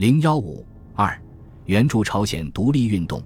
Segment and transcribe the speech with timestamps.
[0.00, 1.14] 零幺五二，
[1.66, 3.22] 援助朝鲜独立运动。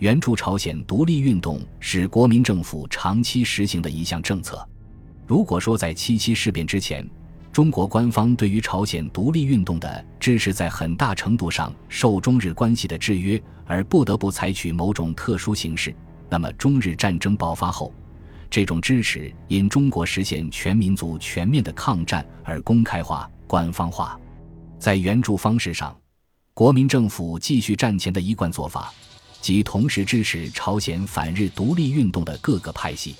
[0.00, 4.68] 援助朝鲜独立运动是国民政府长期实行的一项政策。
[5.24, 7.08] 如果说在七七事变之前，
[7.52, 15.94] 中国官方对于朝鲜独立运动的支持在很大程度上受中日关系的制约，而不得不采取某种特殊形式，
[16.28, 17.94] 那么中日战争爆发后，
[18.50, 24.18] 这种支持因中国实现全民族全面的抗战而公开化、官方化。
[24.76, 25.96] 在援助方式上，
[26.56, 28.90] 国民政府继续战前的一贯做法，
[29.42, 33.14] 即同时支持朝鲜反日独立运动的各个派系。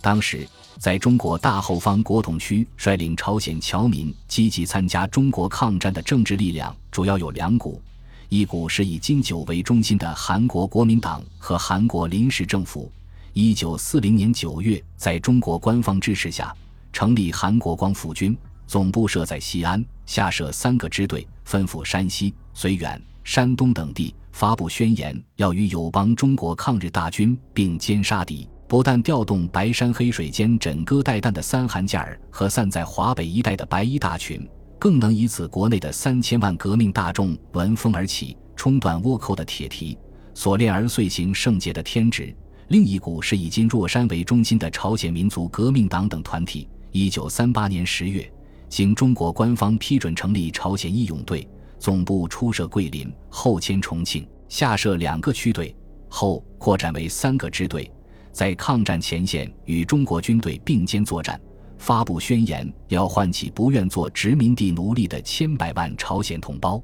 [0.00, 7.82] 当时，在中国大后方国统区率领朝鲜侨民积极参加中国抗战的政治力量主要有两股：
[8.30, 12.90] 一股是以金九为中心的韩国国民党和韩国临时政府。
[13.34, 16.50] 一九四零年九月，在中国官方支持下，
[16.94, 18.34] 成立韩国光复军，
[18.66, 28.48] 总部设在西安，下设三个支队，分赴山西、绥远、山东等地，发布宣言，要与友邦中国抗日大军并肩杀敌。
[28.66, 34.44] 不但调动白山黑水间枕戈待旦的三韩健儿和散在华北一带的白衣大群，
[34.80, 39.96] 更能以此国内的三千万革命大众闻风而起，冲断倭寇的铁蹄，
[40.34, 42.34] 锁链而遂行圣洁的天职。
[42.66, 46.68] 另一股是以金若山为中心的朝鲜民族革命党等团体。
[46.90, 48.28] 一九三八年十月，
[48.70, 51.46] 经中国官方批准成立朝鲜义勇队，
[51.80, 55.74] 总部初设桂林，后迁重庆，下设两个区队，
[56.08, 57.90] 后扩展为三个支队。
[58.30, 61.38] 在抗战前线与中国军队并肩作战，
[61.78, 66.80] 发布宣言要唤起不愿做殖民地奴隶的千百万朝鲜同胞，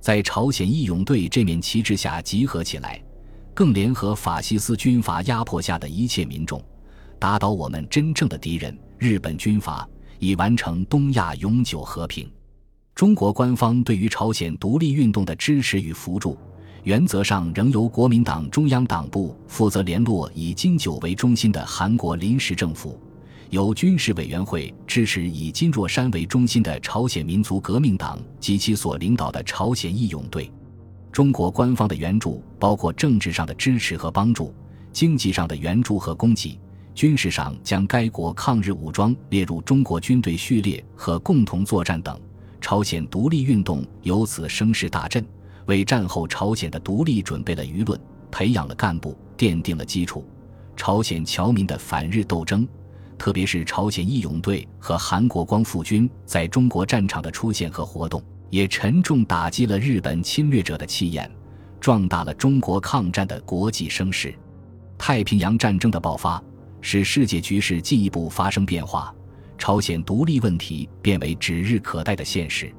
[0.00, 3.02] 在朝鲜义勇队这面旗帜下集合起来，
[3.52, 6.64] 更联合法西斯军阀压迫下的一切民众，
[7.18, 9.86] 打倒我们真正的敌人——日本军阀，
[10.18, 12.30] 以完成东亚永久和平。
[12.94, 16.36] 中国官方对于朝鲜独立运动的支持与扶助。
[16.84, 22.96] 原则上仍由国民党中央党部负责联络以金九为中心的韩国临时政府，
[23.50, 30.48] 由军事委员会支持以金若山为中心的朝鲜民族革命党及其所领导的朝鲜义勇队。
[31.10, 34.54] 中国官方的援助包括政治上的支持和帮助、
[34.92, 36.56] 经济上的援助和供给、
[36.96, 42.18] 军事上将该国抗日武装列入中国军队序列和共同作战等。
[42.58, 45.24] 朝鲜独立运动由此声势大振。
[45.66, 50.24] 为战后朝鲜的独立准备了舆论，培养了干部，奠定了基础。
[50.74, 52.66] 朝鲜侨民的反日斗争，
[53.18, 61.30] 特别是朝鲜义勇队和韩国光复军在中国战场的出现和活动，也沉重打击了日本侵略者的气焰，
[61.78, 64.34] 壮大了中国抗战的国际声势。
[64.96, 66.42] 太平洋战争的爆发，
[66.80, 69.14] 使世界局势进一步发生变化，
[69.58, 72.72] 朝鲜独立问题变为指日可待的现实。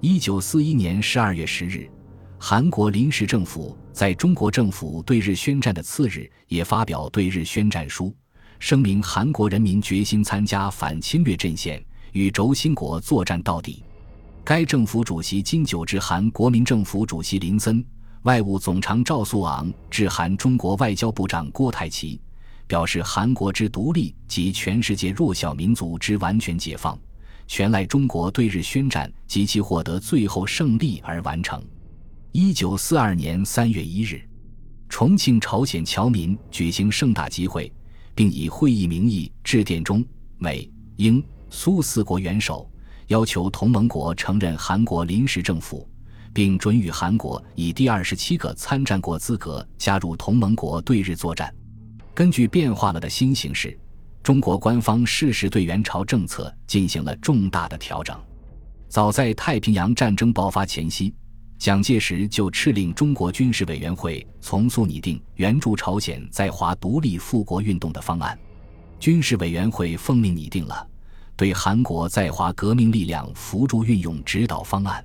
[0.00, 1.90] 一九四一年十二月十日。
[2.42, 8.16] 韩国临时政府在中国政府对日宣战的次日，也发表对日宣战书，
[8.58, 13.84] 声明韩国人民决心参加反侵略阵线，与轴心国作战到底。
[14.42, 17.84] 该政府主席金九致函国民政府主席林森、
[18.22, 22.18] 外务总长赵素昂，致函中国外交部长郭泰祺，
[22.70, 26.96] 表示韩国之独立及全世界弱小民族之完全解放，
[27.48, 31.60] 全赖中国对日宣战及其获得最后胜利而完成。
[32.30, 34.22] 一九四二年三月一日，
[34.88, 37.72] 重庆朝鲜侨民举行盛大集会，
[38.14, 40.04] 并以会议名义致电中
[40.38, 41.20] 美英
[41.50, 42.70] 苏四国元首，
[43.08, 45.90] 要求同盟国承认韩国临时政府，
[46.32, 51.52] 并准予韩国以第二十七个参战国资格加入同盟国对日作战。
[52.14, 53.78] 根据变化了的新形势，
[54.22, 58.18] 中国官方适时对援朝政策进行了重大的调整。
[58.88, 61.14] 早在太平洋战争爆发前夕。
[61.58, 68.38] 蒋介石就敕令中国军事委员会从速拟定援助朝鲜在华独立复国运动的方案。
[68.98, 70.88] 军事委员会奉命拟定了
[71.36, 75.04] 对韩国在华革命力量扶助运用指导方案。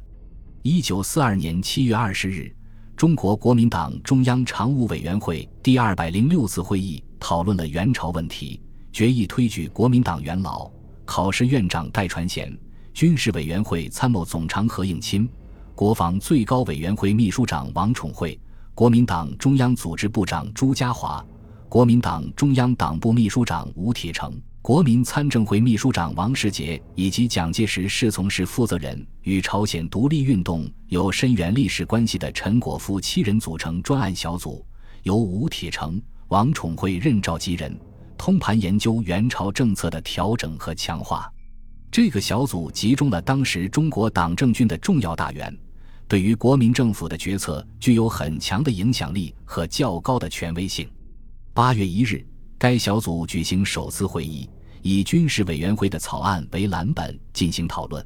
[0.62, 2.50] 一九四二年七月二十日，
[2.96, 10.70] 中国国民党中央常务委员会第二百零六次会议讨论了元朝问题，决议推举国民党元老、
[11.06, 12.58] 考试院长戴传贤、
[12.94, 15.28] 军事委员会参谋总长何应钦。
[15.74, 18.40] 国防最高委员会秘书长王宠惠、
[18.74, 21.22] 国民党中央组织部长朱家骅、
[21.68, 34.66] 国民党中央党部秘书长吴铁城、国民参政会秘书长王世杰以及蒋介石侍从室负责人与朝鲜独立运动有深远历史关系的陈果夫七人组成专案小组，
[35.04, 37.80] 由吴铁城、王宠惠任召集人，
[38.18, 41.32] 通盘研究元朝政策的调整和强化。
[41.92, 45.56] 这个小组集中了当时中国党政军的重要大员。
[46.08, 50.90] 对于国民政府的决策具有很强的影响力和较高的权威性。
[51.54, 52.26] 八月一日，
[52.58, 54.50] 该小组举行首次会议，
[54.82, 58.06] 以军事委员会的草案为蓝本进行讨论。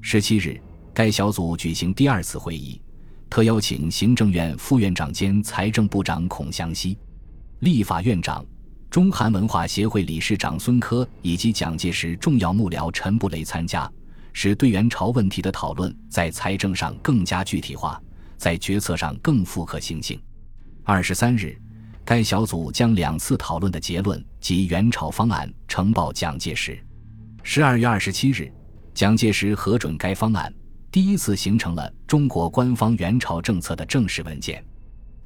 [0.00, 0.60] 十七日，
[0.94, 2.80] 该小组举行第二次会议，
[3.28, 6.98] 特邀请行政院副院长兼财政部长孔祥熙、
[7.60, 8.42] 立法院长、
[8.88, 13.90] 中韩文化协会理事长孙科以及蒋介石重要幕僚陈布雷参加。
[14.32, 18.00] 使对元朝问题的讨论在财政上更加具体化，
[18.38, 20.18] 在决策上更富可行性。
[20.84, 21.60] 二十三日，
[22.04, 26.78] 该小组将两次讨论的结论及元朝方案呈报蒋介石。
[27.42, 28.50] 十二月二十七日，
[28.94, 30.50] 蒋介石核准该方案，
[30.90, 34.64] 第一次形成了中国官方元朝政策的正式文件。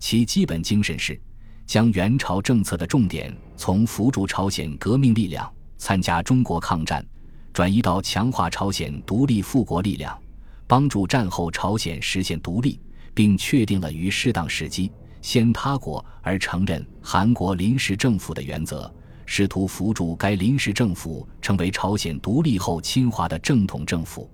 [0.01, 1.21] 其基本精神是，
[1.67, 7.05] 将元朝政策的重点从扶助朝鲜革命力量参加中国抗战。
[7.53, 10.19] 转移到强化朝鲜独立复国力量，
[10.67, 12.81] 帮助战后朝鲜实现独立，
[13.15, 14.91] 并确定了于适当时机
[15.23, 18.93] 先他国而承认韩国临时政府的原则，
[19.25, 24.29] 试图扶助该临时政府成为朝鲜独立后侵华的正统政府。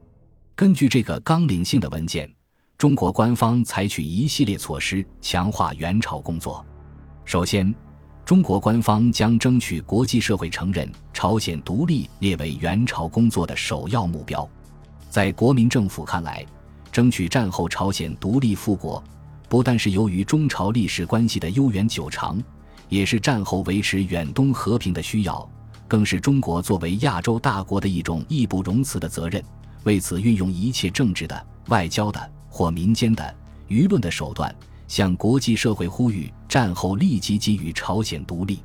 [0.56, 2.32] 根据这个纲领性的文件，
[2.78, 6.64] 中国官方采取一系列措施强化援朝工作。
[7.30, 7.72] 首先，
[8.24, 14.50] 中国官方将争取国际社会承认朝鲜独立列为援朝工作的首要目标。
[15.08, 16.44] 在国民政府看来，
[16.90, 19.00] 争取战后朝鲜独立复国，
[19.48, 22.42] 不但是由于中朝历史关系的悠远久长，
[22.88, 25.48] 也是战后维持远东和平的需要，
[25.86, 29.40] 更是中国作为亚洲大国的一种义不容辞的责任。
[29.84, 33.32] 为此，运用一切政治的、外交的或民间的、
[33.68, 34.52] 舆论的手段。
[34.90, 38.58] 向国际社会呼吁，战后立即给予朝鲜独立。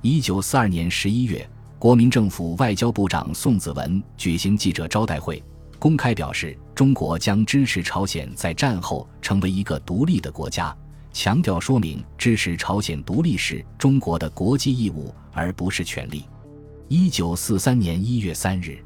[0.00, 1.44] 一九四二年十一月，
[1.76, 5.42] 国民政府外交部长宋子文举行记者招待会，
[5.76, 10.72] 公开表示，中国将支持朝鲜在战后成为一个独立的国家，
[11.12, 16.26] 强调说明支持朝鲜独立是中国的国际义务，而不是权利。
[16.86, 18.78] 一九四三年一月三日。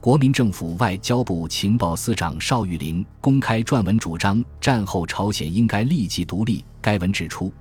[0.00, 6.64] 国民政府外交部情报司长邵玉林公开撰文主张战后朝鲜应该立即独立。
[6.80, 7.52] 该文指出，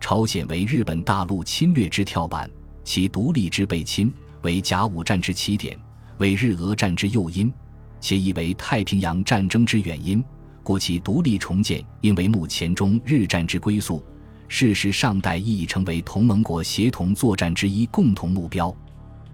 [0.00, 2.50] 朝鲜为日本大陆侵略之跳板，
[2.82, 4.12] 其独立之被侵
[4.42, 5.78] 为甲午战之起点，
[6.18, 7.52] 为日俄战之诱因，
[8.00, 10.22] 且亦为太平洋战争之原因。
[10.64, 14.04] 故其独立重建应为目前中日战之归宿。
[14.48, 18.74] 事实上，代亦已成为同盟国协同作战之一共同目标。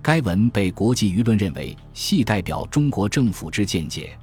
[0.03, 4.17] 该文被国际舆论认为系代表中国政府之见解。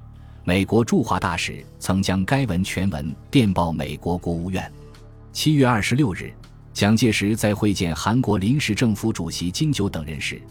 [0.43, 4.71] 美国驻华大使曾将该文全文电报美国国务院。
[5.31, 6.33] 七月二十六日，
[6.73, 10.41] 蒋介石在会见韩国临时政府主席金九等人时，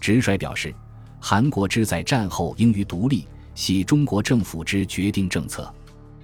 [0.00, 0.72] 直率表示
[1.18, 5.72] ：“韩国之在战后应于独立，系中国政府之决定政策。”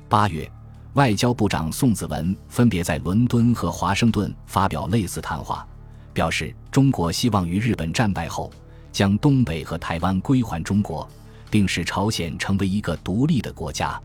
[0.09, 0.49] 八月，
[0.93, 5.67] 外交部长宋子文分别在伦敦和华盛顿发表类似谈话。
[6.13, 8.51] 表示中国希望于日本战败后，
[8.91, 11.09] 将东北和台湾归还中国，
[11.51, 14.01] 并使朝鲜成为一个独立的国家。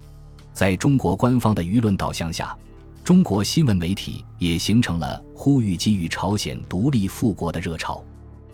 [0.54, 2.58] 在中国官方的舆论导向下，
[3.04, 8.04] 中国新闻媒体也形成了呼吁给予朝鲜独立复国的热潮。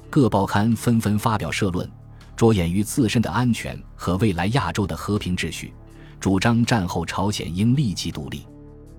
[0.09, 1.89] 各报刊纷纷发表社论，
[2.35, 5.73] 着眼于自身的安全和未来亚洲的和平秩序，
[6.19, 8.45] 主张战后朝鲜应立即独立。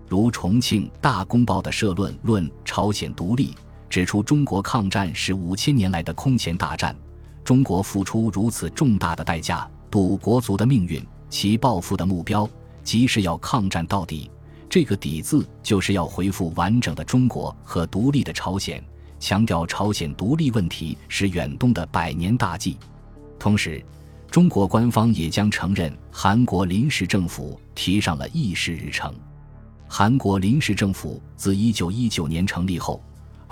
[0.09, 3.49] 如重庆《大公报》的社论《论朝鲜独立》。
[3.95, 6.97] 指出，中国抗战是五千年来的空前大战，
[7.45, 12.51] 中国付出如此重大的代价赌国足的命运，其报复的目标
[12.83, 14.29] 即是要抗战到底。
[14.69, 18.83] 这个“底”字就是要恢复完整的中国和独立的朝鲜，
[19.21, 22.77] 强调朝鲜独立问题是远东的百年大计。
[23.39, 23.81] 同时，
[24.29, 29.15] 中国官方也将承认韩国临时政府提上了议事日程。
[29.87, 33.01] 韩国临时政府自一九一九年成立后。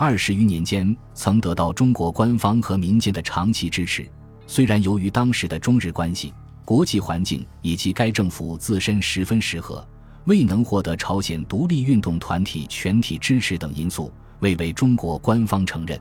[0.05, 4.05] 二十余年间，曾得到中国官方和民间的长期支持。
[4.49, 9.87] 虽然由于当时的中日关系、国际环境以及该政府自身十分适合，
[10.25, 15.97] 未能获得朝鲜独立运动团体全体支持等因素，未为中国官方承认。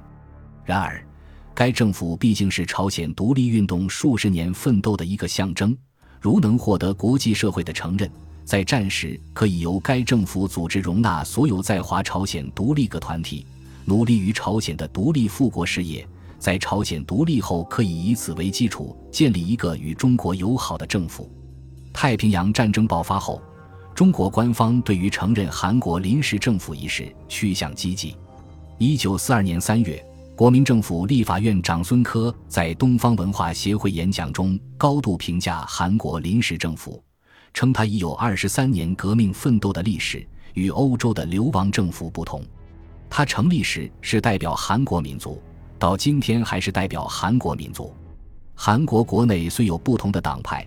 [0.65, 1.05] 然而，
[1.53, 5.77] 该政府毕竟是朝鲜独立运动数十年奋斗的一个象征。
[6.20, 8.12] 如能获得国际社会的承认，
[8.43, 13.46] 在战时可以由该政府组织容纳所有在华朝鲜独立各团体。
[13.85, 16.07] 努力于朝鲜的独立复国事业，
[16.38, 21.29] 在朝鲜独立后，可以以此为基础建立一个与中国友好的政府。
[21.91, 23.41] 太平洋战争爆发后，
[23.93, 28.15] 中国官方对于承认韩国临时政府一事趋向积极。
[28.77, 30.03] 一九四二年三月，
[30.35, 37.03] 国民政府立法院长孙科在东方文化协会演讲中高度评价韩国临时政府，
[37.53, 42.43] 称他已有二十三年革命奋斗的历史，与欧洲的流亡政府不同。
[43.13, 45.43] 他成立时是代表韩国民族，
[45.77, 47.93] 到今天还是代表韩国民族。
[48.55, 50.65] 韩国国内虽有不同的党派，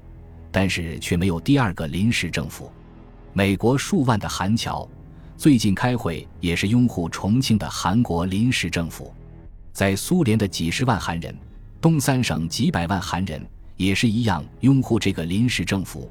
[0.53, 2.71] 但是却没有第二个临时政府。
[3.33, 4.87] 美国数万的韩侨
[5.39, 9.11] 最近开会也是拥护重庆的韩国临时政府。
[9.73, 11.35] 在苏联的几十万韩人，
[11.81, 13.43] 东三省几百万韩人
[13.79, 16.11] 也是一样拥护这个临时政府。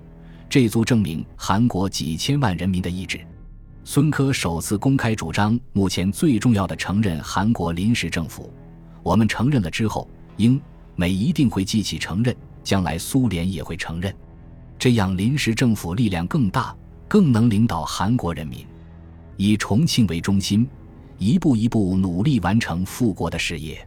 [0.49, 3.19] 这足证明韩国几千万人民的意志。
[3.85, 8.51] 孙科首次公开主张，目前最重要的承认韩国临时政府。
[9.03, 10.59] 我们承认了之后，英
[10.95, 14.15] 美一定会记起承认，将来苏联也会承认，
[14.79, 16.73] 这样临时政府力量更大，
[17.09, 18.65] 更能领导韩国人民，
[19.35, 20.65] 以重庆为中心，
[21.17, 23.85] 一步一步努力完成复国的事业。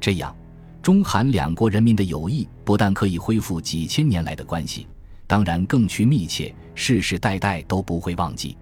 [0.00, 0.34] 这样，
[0.82, 4.88] 中韩两国人民的友谊不但可以恢复几千年来的关系，
[5.28, 8.56] 当然更趋密切，世世代代都不会忘记。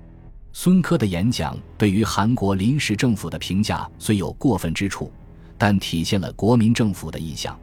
[0.58, 5.12] 孙科的演讲对于韩国临时政府的评价虽有过分之处，
[5.58, 7.54] 但体现了国民政府的意向，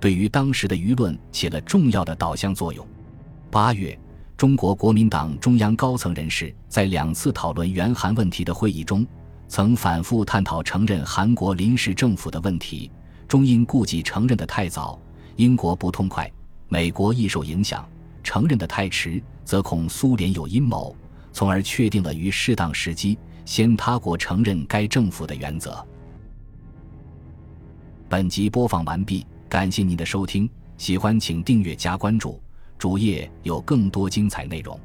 [0.00, 2.84] 对于当时的舆论起了重要的导向作用。
[3.50, 3.96] 八月，
[4.34, 9.06] 中国国民党中央高层人士在两次讨论援韩问题的会议中，
[9.46, 12.90] 曾反复探讨承认韩国临时政府的问题。
[13.28, 14.98] 中因顾忌承认的太早，
[15.36, 16.32] 英国不痛快，
[16.70, 17.82] 美国亦受影响；
[18.24, 20.96] 承认的太迟，则恐苏联有阴谋。
[21.32, 25.86] 从而确定了于适当时机先他国承认该政府的原则。
[28.08, 32.40] 本集播放完毕，感谢您的收听，喜欢请订阅加关注，
[32.78, 34.78] 主页有更多精彩内容。